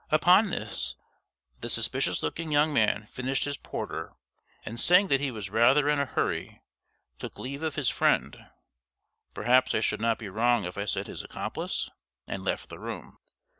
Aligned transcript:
Upon 0.09 0.49
this, 0.49 0.95
the 1.59 1.69
suspicious 1.69 2.23
looking 2.23 2.51
young 2.51 2.73
man 2.73 3.05
finished 3.05 3.43
his 3.43 3.55
porter, 3.57 4.15
and 4.65 4.79
saying 4.79 5.09
that 5.09 5.21
he 5.21 5.29
was 5.29 5.51
rather 5.51 5.87
in 5.89 5.99
a 5.99 6.07
hurry, 6.07 6.63
took 7.19 7.37
leave 7.37 7.61
of 7.61 7.75
his 7.75 7.89
friend 7.89 8.49
(perhaps 9.35 9.75
I 9.75 9.79
should 9.79 10.01
not 10.01 10.17
be 10.17 10.27
wrong 10.27 10.65
if 10.65 10.75
I 10.75 10.85
said 10.85 11.05
his 11.05 11.23
accomplice?), 11.23 11.87
and 12.25 12.43
left 12.43 12.69
the 12.69 12.79
room. 12.79 13.19